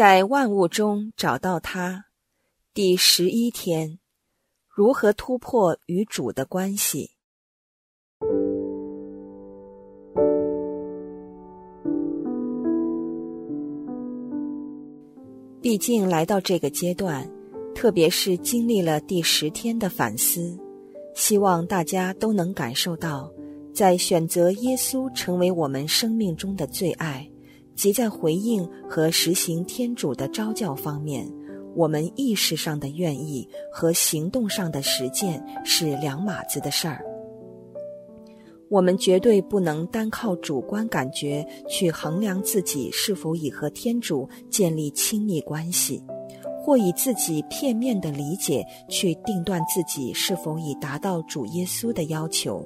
[0.00, 2.06] 在万物中找到他。
[2.72, 3.98] 第十一天，
[4.66, 7.10] 如何突破与主的关系？
[15.60, 17.30] 毕竟来到这个阶段，
[17.74, 20.58] 特别是经历了第十天的反思，
[21.14, 23.30] 希望大家都能感受到，
[23.74, 27.29] 在选择耶稣成为我们生命中的最爱，
[27.80, 31.26] 即在回应和实行天主的召教方面，
[31.74, 37.02] 我们意识上的愿意和行动上的实践是两码子的事儿。
[38.68, 46.02] 我们绝对不能单靠主观感觉去衡量自己是否已和天主建立亲密关系，
[46.62, 52.62] 或以自己片面的理解去定断自己是否已达到主耶稣的要求。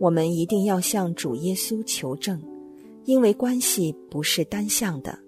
[0.00, 2.42] 我们一定要向主耶稣求证，
[3.06, 5.18] 因为关系不是单向的，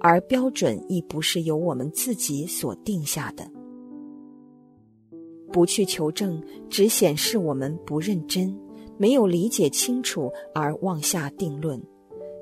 [0.00, 3.48] 而标准亦不是由我们自己所定下的。
[5.52, 8.54] 不去求证，只显示我们不认真。
[8.98, 11.78] 没有理解清楚而妄下定论，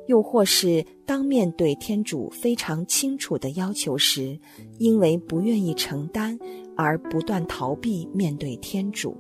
[0.07, 4.39] 又或是当面对天主非常清楚的要求时，
[4.79, 6.39] 因为不愿意承担
[6.77, 9.17] 而不断逃避面对天主。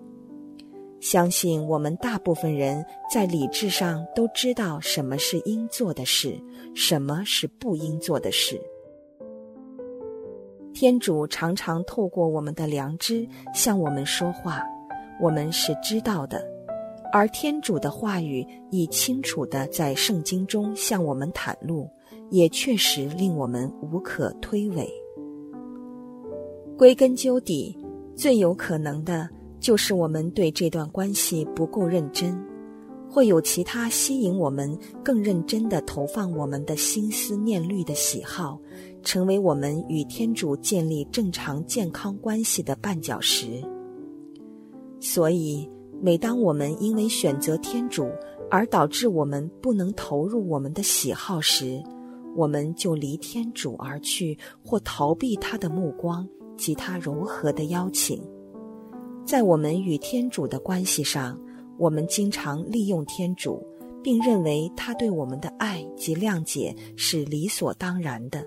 [1.05, 6.34] 相信我们大部分人在理智上都知道什么是应做的事，
[6.74, 8.58] 什么是不应做的事。
[10.72, 14.62] 天主常常透过我们的良知向我们说话，
[15.20, 16.42] 我们是知道的。
[17.12, 21.86] 而天主的话语已清楚地在圣经中向我们袒露，
[22.30, 24.89] 也确实令我们无可推诿。
[26.78, 27.77] 归根究底，
[28.16, 29.28] 最有可能的
[29.64, 32.38] 就是我们对这段关系不够认真，
[33.08, 38.60] 会有其他吸引我们更认真的投放我们的心思念虑的喜好，
[39.02, 43.46] 成为我们与天主建立正常健康关系的绊脚石。
[45.00, 45.66] 所以。
[46.02, 48.10] 每当我们因为选择天主
[48.50, 51.83] 而导致我们不能投入我们的喜好时，
[52.36, 56.28] 我们就离天主而去，或逃避他的目光
[56.58, 58.20] 及他柔和的邀请。
[59.24, 61.39] 在我们与天主的关系上，
[61.79, 63.67] 我们经常利用天主，
[64.02, 68.45] 并认为他对我们的爱及谅解是理所当然的。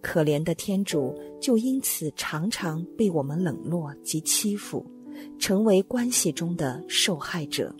[0.00, 4.84] 可怜的天主就因此常常被我们冷落及欺负。
[5.38, 7.72] 成为关系中的受害者。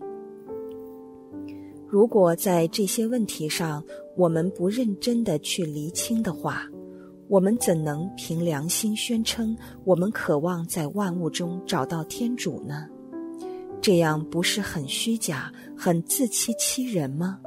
[1.89, 3.83] 如果在这些问题上
[4.17, 6.69] 我们不认真的去厘清的话，
[7.32, 12.87] 我们怎能凭良心宣称我们渴望在万物中找到天主呢？
[13.81, 17.41] 这样不是很虚假、很自欺欺人吗？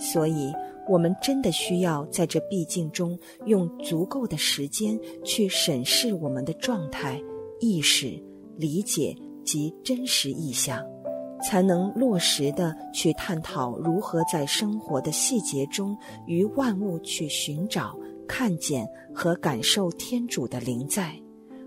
[0.00, 0.52] 所以，
[0.88, 3.16] 我们真的需要在这毕竟中
[3.46, 7.22] 用足够的时间去审视我们的状态、
[7.60, 8.20] 意识。
[8.56, 10.84] 理解及真实意向，
[11.40, 17.96] 才能落实的去探讨如何在生活的细节中与万物去寻找、
[18.28, 21.20] 看见和感受天主的灵在，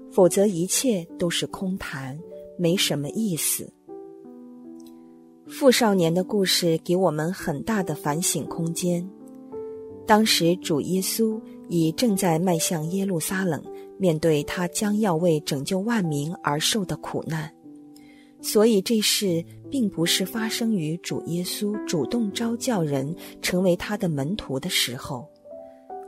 [0.09, 2.17] 否则一切都是空谈，
[2.57, 3.69] 没什么意思。
[5.49, 9.05] 富少年的故事给我们很大的反省空间。
[10.07, 13.61] 当时主耶稣已正在迈向耶路撒冷。
[13.97, 17.53] 面对他将要为拯救万民而受的苦难，
[18.41, 25.29] 所以这事并不是发生于主耶稣主动招叫人成为他的门徒的时候。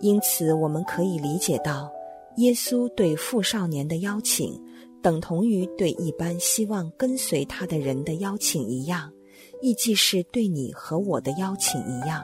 [0.03, 1.89] 因此，我们可以理解到，
[2.35, 4.61] 耶稣对富少年的邀请，
[5.01, 9.09] 等同于对一般希望跟随他的人的邀请一样，
[9.61, 12.21] 亦即是对你和我的邀请一样。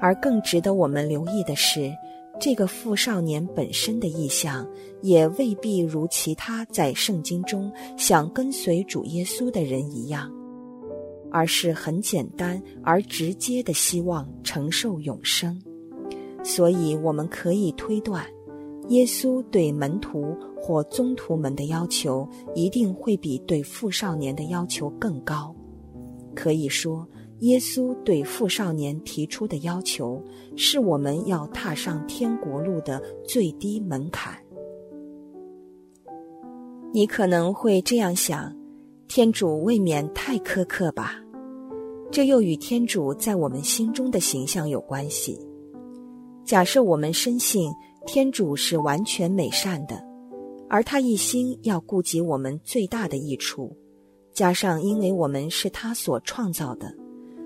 [0.00, 1.92] 而更值得我们留意的是。
[2.40, 4.66] 这个富少年本身的意向，
[5.02, 10.32] 也未必如其他在圣经中想跟随主耶稣的人一样，
[11.30, 15.60] 而是很简单而直接的希望承受永生。
[16.42, 18.24] 所以，我们可以推断，
[18.88, 25.54] 耶稣对门徒或宗徒们的要求，一定会比对富少年的要求更高。
[26.34, 27.06] 可以说。
[27.40, 30.22] 耶稣对富少年提出的要求，
[30.56, 34.34] 是我们要踏上天国路的最低门槛。
[36.92, 38.54] 你可能会这样想：
[39.08, 41.14] 天主未免太苛刻吧？
[42.10, 45.40] 这又与天主在我们心中的形象有关系。
[46.50, 47.72] 假设我们深信
[48.08, 50.04] 天主是完全美善的，
[50.68, 53.72] 而他一心要顾及我们最大的益处，
[54.32, 56.92] 加上因为我们是他所创造的。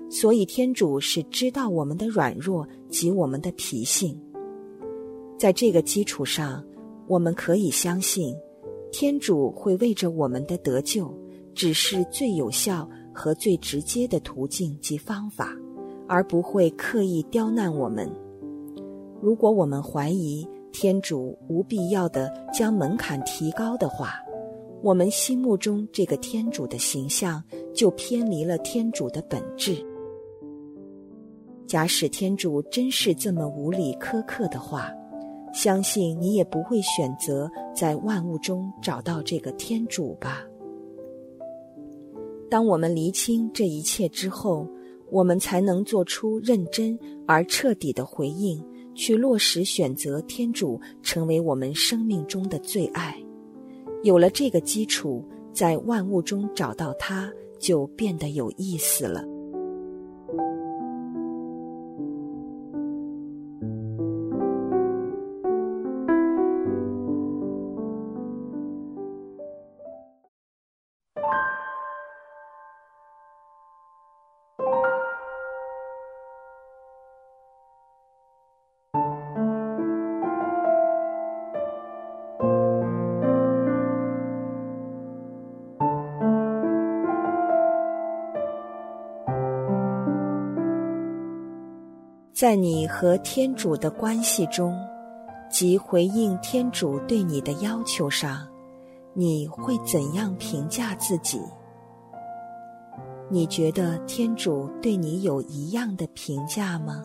[0.09, 4.19] 所以，天主是知道我们的软弱及我们的脾性，
[5.37, 6.65] 在这个基础上，
[7.05, 8.35] 我们可以相信，
[8.91, 11.15] 天主会为着我们的得救，
[11.53, 15.55] 只是最有效和最直接的途径及方法，
[16.07, 18.09] 而不会刻意刁难我们。
[19.25, 24.23] 如果我们怀疑天主无必要的将门槛提高的话，
[24.83, 27.43] 我们心目中这个天主的形象
[27.73, 29.83] 就偏离了天主的本质。
[31.65, 34.93] 假使天主真是这么无理苛刻的话，
[35.51, 40.45] 相信你也不会选择在万物中找到这个天主吧。
[42.47, 44.67] 当我们厘清这一切之后，
[45.09, 46.95] 我们才能做出认真
[47.25, 48.63] 而彻底的回应，
[48.95, 53.15] 去落实选择天主成为我们生命中的最爱。
[54.03, 59.23] 有了这个基础，在万物中找到它，就变得有意思了。
[92.35, 94.77] 在你和天主的关系中，
[95.49, 98.45] 及回应天主对你的要求上，
[99.13, 101.39] 你会怎样评价自己？
[103.29, 107.01] 你觉得天主对你有一样的评价吗？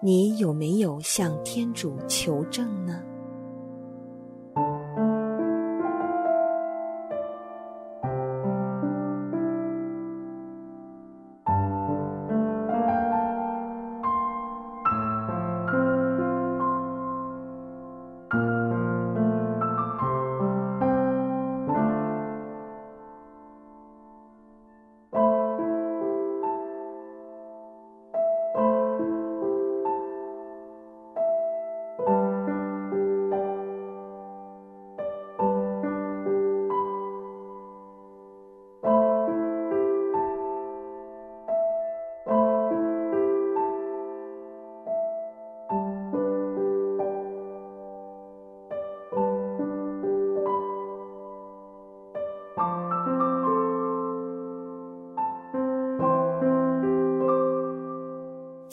[0.00, 3.02] 你有没有向天主求证呢？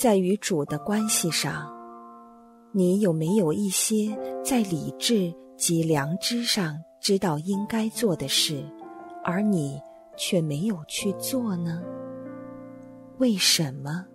[0.06, 1.68] 在与主的关系上，
[2.72, 8.63] 你有没有一些在理智及良知上知道应该做的事，
[9.24, 9.81] 而你
[10.16, 11.81] 却没有去做呢？
[13.18, 14.06] 为什么？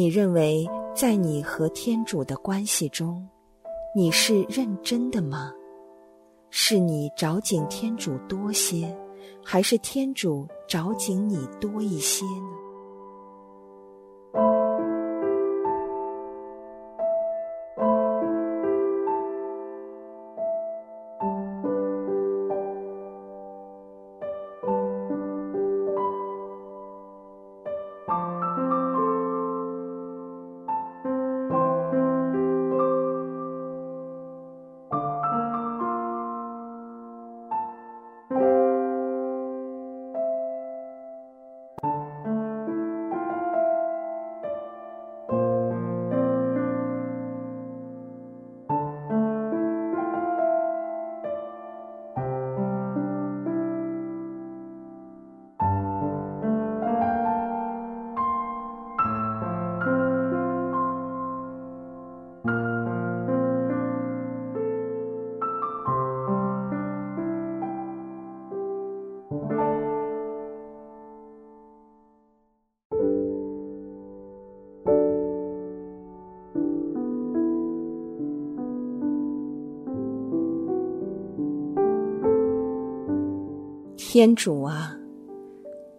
[0.00, 0.66] 你认为，
[0.96, 3.28] 在你和天主的关系中，
[3.94, 5.52] 你是认真的吗？
[6.48, 8.96] 是你找紧天主多些，
[9.44, 12.69] 还是天主找紧你多一些呢？
[84.12, 84.92] 天主啊，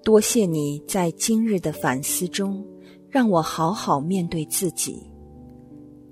[0.03, 2.61] 多谢你在今日的反思中，
[3.09, 5.09] 让我好好面对自己。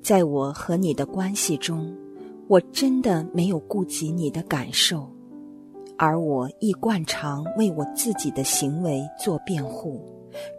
[0.01, 1.93] 在我和你的关系中，
[2.47, 5.13] 我真的没有顾及你的感受，
[5.97, 10.01] 而我亦惯常为我自己的行为做辩护，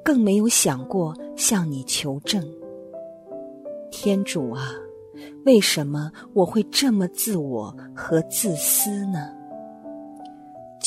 [0.05, 2.47] 更没有想过向你求证。
[3.91, 4.73] 天主啊，
[5.47, 9.40] 为什么我会这么自我和自私呢？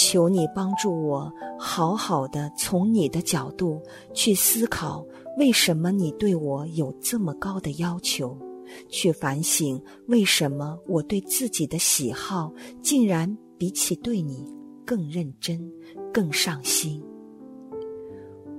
[0.04, 3.82] 求你帮助我，好好的从你的角度
[4.14, 5.06] 去思考，
[5.38, 8.38] 为什么你对我有这么高的要求？
[8.90, 14.46] 去反省，为什么我对自己的喜好竟然比起对你
[14.86, 15.72] 更认真、
[16.14, 17.02] 更上心？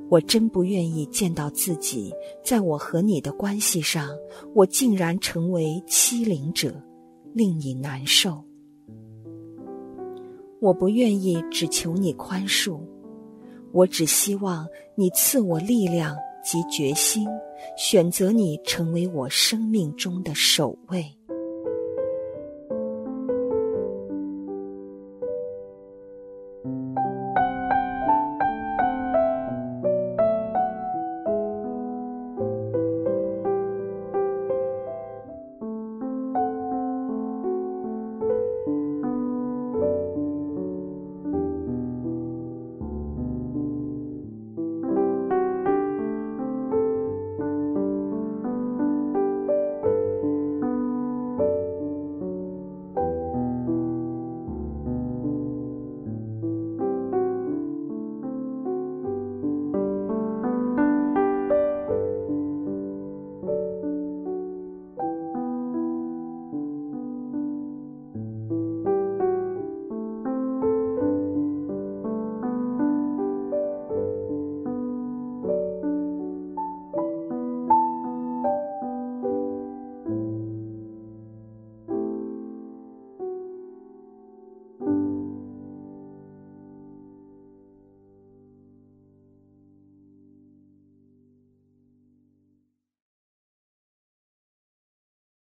[0.09, 2.11] 我真不愿意见到自己，
[2.43, 4.09] 在我和你的关系上，
[4.55, 6.75] 我竟然成为欺凌者，
[7.35, 8.43] 令你难受。
[10.65, 12.81] 我不愿意只求你宽恕
[13.71, 17.29] 我只希望你赐我力量及决心
[17.77, 21.05] 选择你成为我生命中的首位。